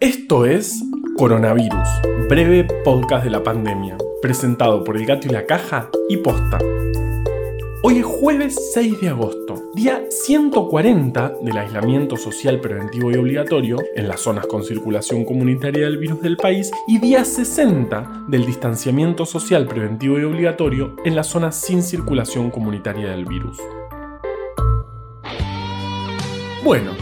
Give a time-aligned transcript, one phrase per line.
[0.00, 0.80] Esto es
[1.16, 1.88] Coronavirus,
[2.28, 6.58] breve podcast de la pandemia, presentado por El Gato y la Caja y Posta.
[7.82, 14.06] Hoy es jueves 6 de agosto, día 140 del aislamiento social preventivo y obligatorio en
[14.06, 19.66] las zonas con circulación comunitaria del virus del país y día 60 del distanciamiento social
[19.66, 23.58] preventivo y obligatorio en las zonas sin circulación comunitaria del virus.
[26.62, 26.92] Bueno,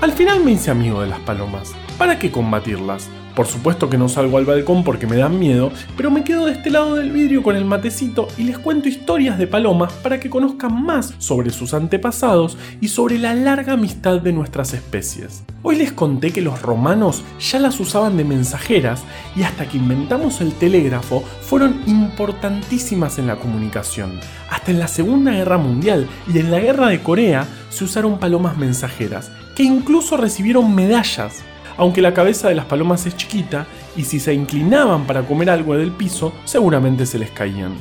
[0.00, 1.72] al final me hice amigo de las palomas.
[1.98, 3.08] ¿Para qué combatirlas?
[3.34, 6.52] Por supuesto que no salgo al balcón porque me dan miedo, pero me quedo de
[6.52, 10.30] este lado del vidrio con el matecito y les cuento historias de palomas para que
[10.30, 15.44] conozcan más sobre sus antepasados y sobre la larga amistad de nuestras especies.
[15.62, 19.04] Hoy les conté que los romanos ya las usaban de mensajeras
[19.36, 24.18] y hasta que inventamos el telégrafo fueron importantísimas en la comunicación.
[24.50, 28.56] Hasta en la Segunda Guerra Mundial y en la Guerra de Corea se usaron palomas
[28.56, 31.42] mensajeras que incluso recibieron medallas.
[31.76, 35.76] Aunque la cabeza de las palomas es chiquita y si se inclinaban para comer algo
[35.76, 37.74] del piso, seguramente se les caían.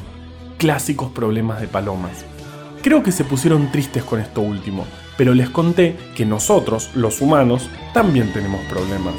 [0.58, 2.26] Clásicos problemas de palomas.
[2.82, 7.70] Creo que se pusieron tristes con esto último, pero les conté que nosotros, los humanos,
[7.94, 9.14] también tenemos problemas.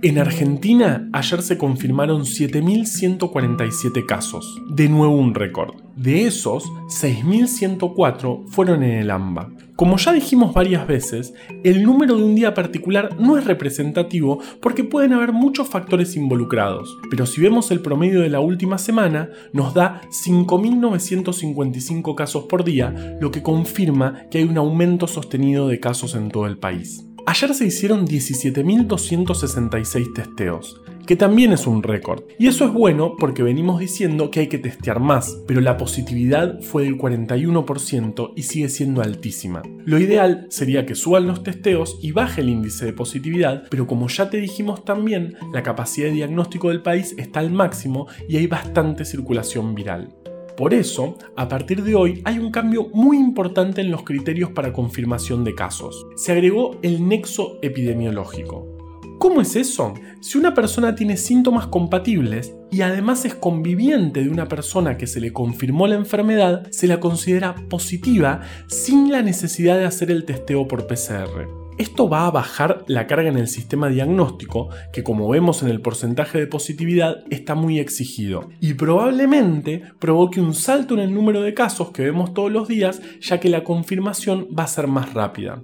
[0.00, 5.74] En Argentina, ayer se confirmaron 7.147 casos, de nuevo un récord.
[5.96, 9.50] De esos, 6.104 fueron en el AMBA.
[9.74, 14.84] Como ya dijimos varias veces, el número de un día particular no es representativo porque
[14.84, 19.74] pueden haber muchos factores involucrados, pero si vemos el promedio de la última semana, nos
[19.74, 26.14] da 5.955 casos por día, lo que confirma que hay un aumento sostenido de casos
[26.14, 27.07] en todo el país.
[27.30, 32.22] Ayer se hicieron 17.266 testeos, que también es un récord.
[32.38, 36.58] Y eso es bueno porque venimos diciendo que hay que testear más, pero la positividad
[36.62, 39.60] fue del 41% y sigue siendo altísima.
[39.84, 44.08] Lo ideal sería que suban los testeos y baje el índice de positividad, pero como
[44.08, 48.46] ya te dijimos también, la capacidad de diagnóstico del país está al máximo y hay
[48.46, 50.14] bastante circulación viral.
[50.58, 54.72] Por eso, a partir de hoy hay un cambio muy importante en los criterios para
[54.72, 56.08] confirmación de casos.
[56.16, 58.66] Se agregó el nexo epidemiológico.
[59.20, 59.94] ¿Cómo es eso?
[60.20, 65.20] Si una persona tiene síntomas compatibles y además es conviviente de una persona que se
[65.20, 70.66] le confirmó la enfermedad, se la considera positiva sin la necesidad de hacer el testeo
[70.66, 71.57] por PCR.
[71.78, 75.80] Esto va a bajar la carga en el sistema diagnóstico, que como vemos en el
[75.80, 81.54] porcentaje de positividad está muy exigido, y probablemente provoque un salto en el número de
[81.54, 85.62] casos que vemos todos los días, ya que la confirmación va a ser más rápida.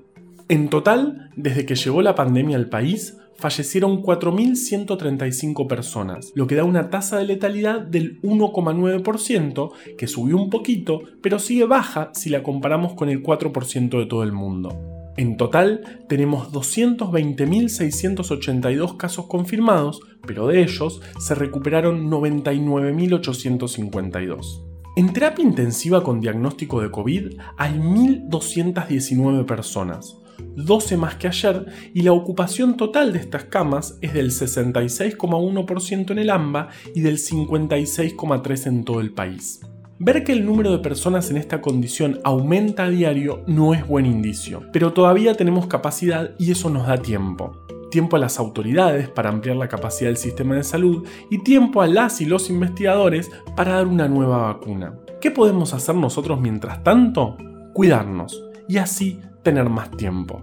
[0.49, 6.63] En total, desde que llegó la pandemia al país, fallecieron 4.135 personas, lo que da
[6.63, 12.45] una tasa de letalidad del 1,9%, que subió un poquito, pero sigue baja si la
[12.45, 14.94] comparamos con el 4% de todo el mundo.
[15.17, 24.65] En total tenemos 220.682 casos confirmados, pero de ellos se recuperaron 99.852.
[24.97, 30.17] En terapia intensiva con diagnóstico de COVID hay 1.219 personas,
[30.57, 36.19] 12 más que ayer, y la ocupación total de estas camas es del 66,1% en
[36.19, 39.61] el AMBA y del 56,3% en todo el país.
[39.99, 44.07] Ver que el número de personas en esta condición aumenta a diario no es buen
[44.07, 47.53] indicio, pero todavía tenemos capacidad y eso nos da tiempo.
[47.93, 51.87] Tiempo a las autoridades para ampliar la capacidad del sistema de salud y tiempo a
[51.87, 54.99] las y los investigadores para dar una nueva vacuna.
[55.21, 57.37] ¿Qué podemos hacer nosotros mientras tanto?
[57.73, 60.43] Cuidarnos y así tener más tiempo.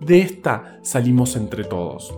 [0.00, 2.14] De esta salimos entre todos.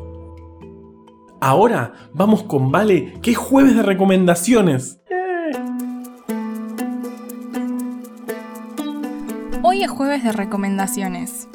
[1.40, 4.99] Ahora vamos con Vale, que es jueves de recomendaciones.
[9.80, 11.48] Hoy es jueves de recomendaciones,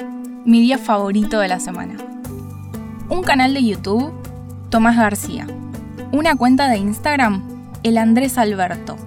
[0.46, 1.94] mi día favorito de la semana.
[3.08, 4.12] Un canal de YouTube,
[4.72, 5.46] Tomás García.
[6.12, 7.44] Una cuenta de Instagram,
[7.84, 8.98] El Andrés Alberto.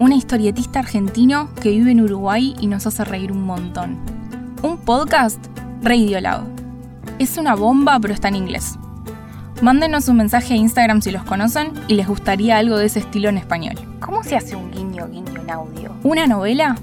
[0.00, 3.96] Un historietista argentino que vive en Uruguay y nos hace reír un montón.
[4.64, 5.38] Un podcast,
[5.80, 6.42] Radiolab.
[7.20, 8.76] Es una bomba, pero está en inglés.
[9.62, 13.28] Mándenos un mensaje a Instagram si los conocen y les gustaría algo de ese estilo
[13.28, 13.76] en español.
[14.00, 15.92] ¿Cómo se hace un guiño guiño en audio?
[16.02, 16.74] Una novela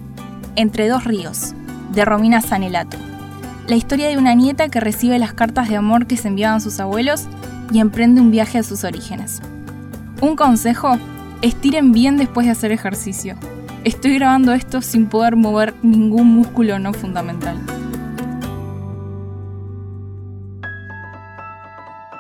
[0.55, 1.53] entre dos ríos,
[1.95, 2.97] de Romina Sanelato.
[3.67, 6.79] La historia de una nieta que recibe las cartas de amor que se enviaban sus
[6.79, 7.25] abuelos
[7.71, 9.41] y emprende un viaje a sus orígenes.
[10.21, 10.97] Un consejo,
[11.41, 13.35] estiren bien después de hacer ejercicio.
[13.85, 17.57] Estoy grabando esto sin poder mover ningún músculo no fundamental.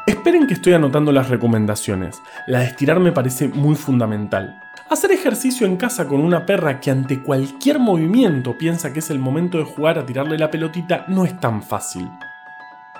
[0.07, 2.21] Esperen que estoy anotando las recomendaciones.
[2.47, 4.61] La de estirar me parece muy fundamental.
[4.87, 9.17] Hacer ejercicio en casa con una perra que ante cualquier movimiento piensa que es el
[9.17, 12.07] momento de jugar a tirarle la pelotita no es tan fácil.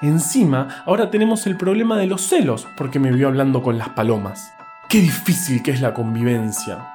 [0.02, 4.52] Encima, ahora tenemos el problema de los celos porque me vio hablando con las palomas.
[4.90, 6.95] Qué difícil que es la convivencia.